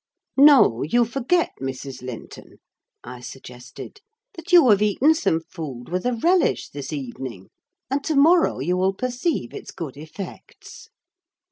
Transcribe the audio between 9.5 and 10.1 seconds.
its good